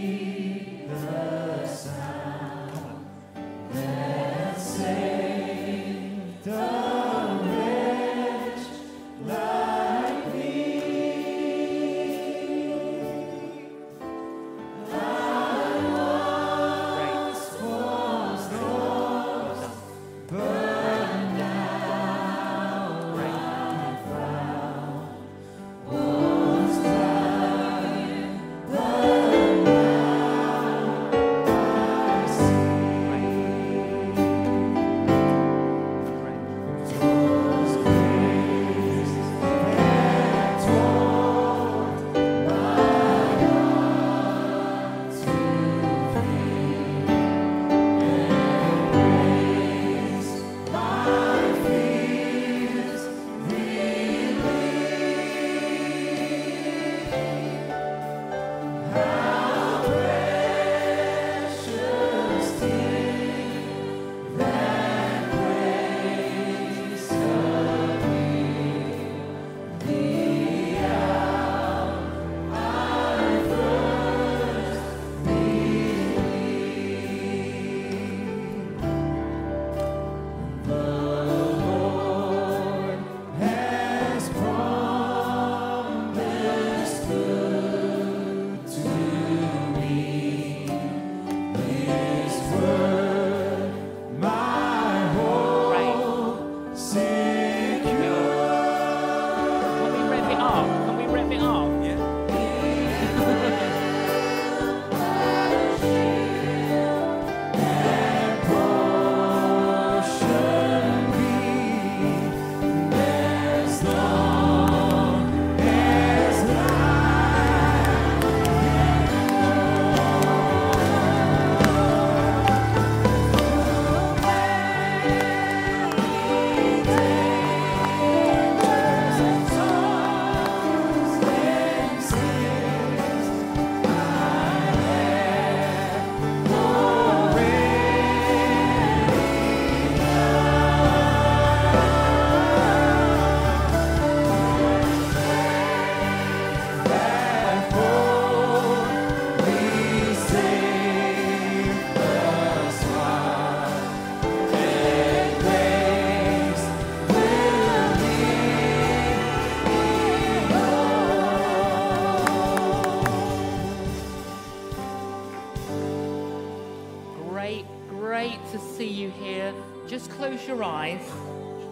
[170.64, 171.00] eyes.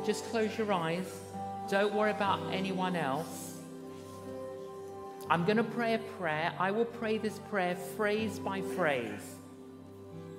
[0.05, 1.07] Just close your eyes.
[1.69, 3.59] Don't worry about anyone else.
[5.31, 6.53] I'm going to pray a prayer.
[6.59, 9.37] I will pray this prayer phrase by phrase.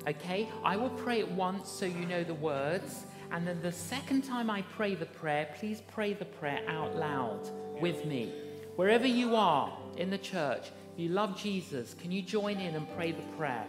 [0.07, 0.49] Okay?
[0.63, 3.05] I will pray it once so you know the words.
[3.31, 7.49] And then the second time I pray the prayer, please pray the prayer out loud
[7.81, 8.31] with me.
[8.75, 12.87] Wherever you are in the church, if you love Jesus, can you join in and
[12.95, 13.65] pray the prayer?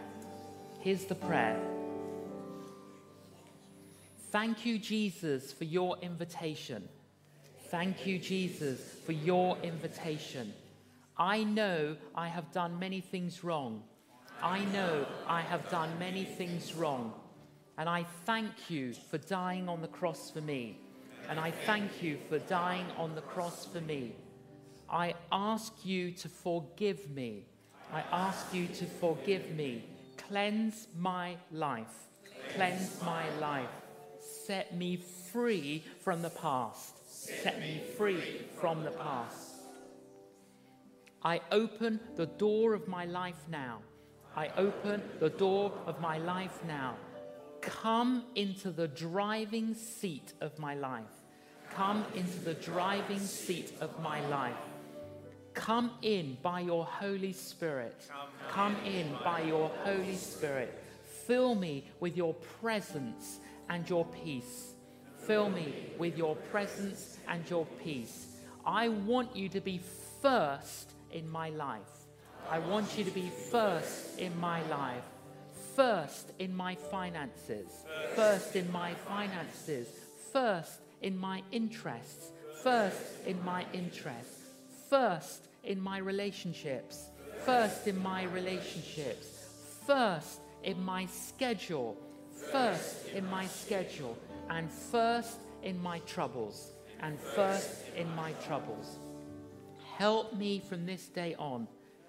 [0.79, 1.59] Here's the prayer.
[4.35, 6.89] Thank you, Jesus, for your invitation.
[7.69, 10.53] Thank you, Jesus, for your invitation.
[11.17, 13.83] I know I have done many things wrong.
[14.43, 17.13] I know I have done many things wrong.
[17.77, 20.79] And I thank you for dying on the cross for me.
[21.29, 24.15] And I thank you for dying on the cross for me.
[24.89, 27.45] I ask you to forgive me.
[27.93, 29.85] I ask you to forgive me.
[30.27, 32.09] Cleanse my life.
[32.53, 33.69] Cleanse my life.
[34.45, 34.97] Set me
[35.31, 36.93] free from the past.
[37.09, 39.55] Set me free from the past.
[41.23, 43.79] I open the door of my life now.
[44.35, 46.95] I open the door of my life now.
[47.61, 51.15] Come into the driving seat of my life.
[51.71, 54.53] Come into the driving seat of my life.
[55.55, 58.11] Come in by your Holy Spirit.
[58.49, 60.79] Come in by your Holy Spirit.
[61.25, 63.39] Fill me with your presence
[63.69, 64.73] and your peace.
[65.25, 68.27] Fill me with your presence and your peace.
[68.65, 69.81] I want you to be
[70.21, 71.81] first in my life.
[72.49, 75.03] I want you to be first in my life.
[75.75, 77.67] First in my finances.
[78.15, 79.87] First in my finances.
[80.31, 82.31] First in my interests.
[82.63, 84.41] First in my interests.
[84.89, 87.09] First in my relationships.
[87.45, 89.27] First in my relationships.
[89.85, 91.97] First in my schedule.
[92.51, 94.17] First in my schedule.
[94.49, 96.71] And first in my troubles.
[97.01, 98.99] And first in my troubles.
[99.97, 101.67] Help me from this day on.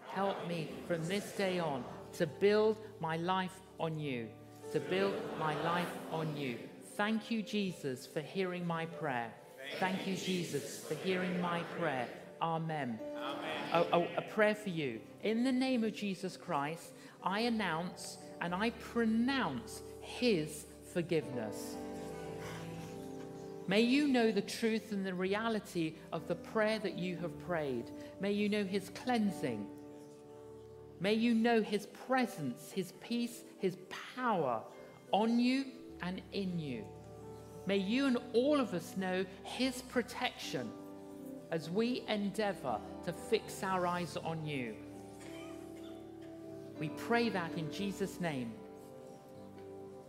[0.09, 4.29] Help me from this day on to build my life on you.
[4.73, 6.59] To build my life on you.
[6.97, 9.33] Thank you, Jesus, for hearing my prayer.
[9.79, 12.09] Thank you, Jesus, for hearing my prayer.
[12.41, 12.99] Amen.
[13.73, 15.01] A, a, oh, oh, a prayer for you.
[15.23, 21.77] In the name of Jesus Christ, I announce and I pronounce his forgiveness.
[23.69, 27.91] May you know the truth and the reality of the prayer that you have prayed.
[28.21, 29.67] May you know his cleansing.
[31.01, 33.77] May you know his presence, his peace, his
[34.15, 34.63] power
[35.11, 35.65] on you
[36.01, 36.85] and in you.
[37.67, 40.71] May you and all of us know his protection
[41.51, 44.75] as we endeavor to fix our eyes on you.
[46.79, 48.53] We pray that in Jesus' name.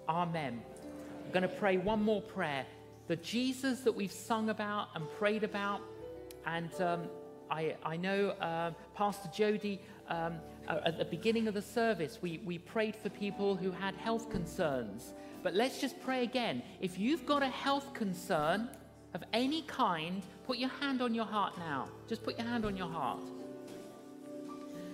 [0.09, 0.61] Amen.
[1.25, 2.65] I'm going to pray one more prayer.
[3.07, 5.81] The Jesus that we've sung about and prayed about,
[6.45, 7.03] and um,
[7.51, 10.35] I, I, know uh, Pastor Jody, um,
[10.67, 15.13] at the beginning of the service, we, we prayed for people who had health concerns.
[15.43, 16.63] But let's just pray again.
[16.79, 18.69] If you've got a health concern
[19.13, 21.89] of any kind, put your hand on your heart now.
[22.07, 23.23] Just put your hand on your heart.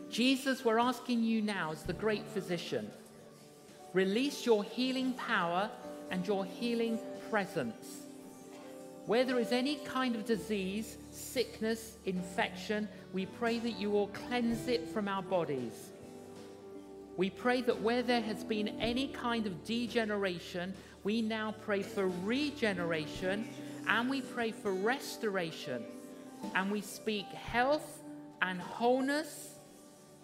[0.09, 2.91] Jesus, we're asking you now, as the great physician,
[3.94, 5.70] release your healing power
[6.12, 8.02] and your healing presence.
[9.06, 14.68] Where there is any kind of disease, sickness, infection, we pray that you will cleanse
[14.68, 15.89] it from our bodies.
[17.18, 20.74] We pray that where there has been any kind of degeneration,
[21.04, 23.48] we now pray for regeneration
[23.88, 25.84] and we pray for restoration.
[26.56, 28.04] And we speak health
[28.41, 29.56] and wholeness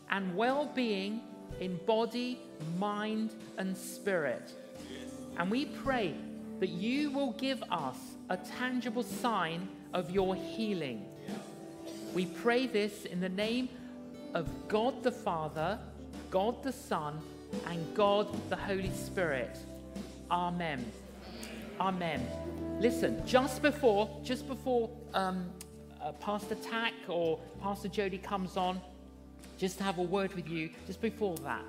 [0.09, 1.21] and well being
[1.59, 2.39] in body,
[2.77, 4.53] mind, and spirit.
[5.37, 6.15] And we pray
[6.59, 7.97] that you will give us
[8.29, 11.05] a tangible sign of your healing.
[12.13, 13.69] We pray this in the name
[14.33, 15.79] of God the Father,
[16.29, 17.19] God the Son,
[17.67, 19.57] and God the Holy Spirit.
[20.29, 20.85] Amen.
[21.79, 22.25] Amen.
[22.79, 25.49] Listen, just before, just before um,
[26.01, 28.81] uh, Pastor Tak or Pastor Jody comes on,
[29.59, 31.63] just to have a word with you, just before that,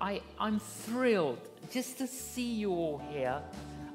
[0.00, 1.38] I, I'm thrilled
[1.70, 3.40] just to see you all here.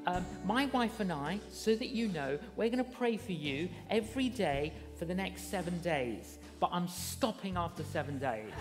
[0.06, 3.68] Um, my wife and I, so that you know, we're going to pray for you
[3.90, 6.38] every day for the next seven days.
[6.58, 8.52] But I'm stopping after seven days.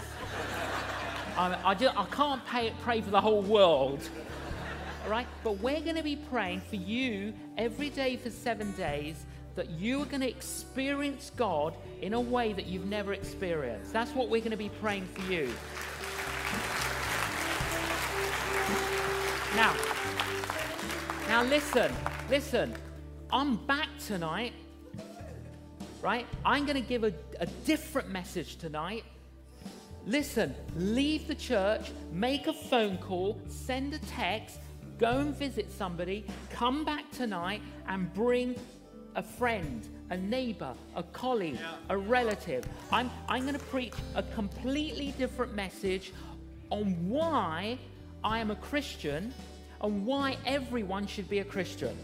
[1.38, 4.02] I, I, just, I can't pay, pray for the whole world.
[5.06, 5.28] All right?
[5.44, 9.26] But we're going to be praying for you every day for seven days
[9.60, 13.92] that you are going to experience God in a way that you've never experienced.
[13.92, 15.54] That's what we're going to be praying for you.
[19.56, 19.76] Now,
[21.28, 21.94] Now, listen,
[22.30, 22.74] listen.
[23.32, 24.54] I'm back tonight,
[26.02, 26.26] right?
[26.44, 29.04] I'm going to give a, a different message tonight.
[30.08, 34.58] Listen, leave the church, make a phone call, send a text,
[34.98, 38.56] go and visit somebody, come back tonight and bring
[39.16, 42.66] a friend, a neighbor, a colleague, a relative.
[42.92, 46.14] I'm, I'm going to preach a completely different message
[46.70, 47.78] on why
[48.24, 49.34] I am a Christian
[49.82, 51.98] and why everyone should be a Christian.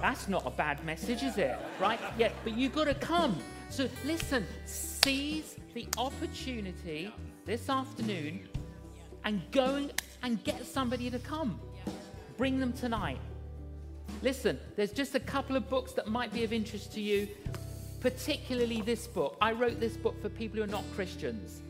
[0.00, 1.56] That's not a bad message, is it?
[1.80, 1.98] Right?
[2.18, 3.36] Yeah, but you've got to come.
[3.70, 7.12] So listen, seize the opportunity
[7.44, 8.48] this afternoon
[9.24, 9.88] and go
[10.22, 11.60] and get somebody to come.
[12.36, 13.18] Bring them tonight.
[14.22, 17.28] Listen, there's just a couple of books that might be of interest to you,
[18.00, 19.36] particularly this book.
[19.40, 21.62] I wrote this book for people who are not Christians.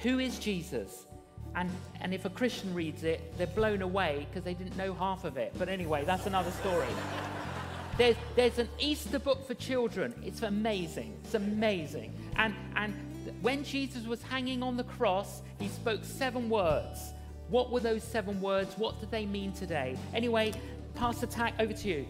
[0.00, 1.06] Who is Jesus?
[1.54, 5.24] And, and if a Christian reads it, they're blown away because they didn't know half
[5.24, 5.52] of it.
[5.58, 6.88] But anyway, that's another story.
[7.98, 10.14] There's, there's an Easter book for children.
[10.24, 11.18] It's amazing.
[11.24, 12.14] It's amazing.
[12.36, 12.94] And, and
[13.42, 17.12] when Jesus was hanging on the cross, he spoke seven words.
[17.48, 18.78] What were those seven words?
[18.78, 19.98] What do they mean today?
[20.14, 20.54] Anyway,
[20.94, 22.06] Pastor Tak, over to you.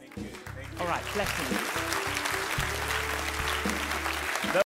[0.00, 0.24] Thank you.
[0.54, 0.80] Thank you.
[0.80, 0.86] All
[4.54, 4.62] right.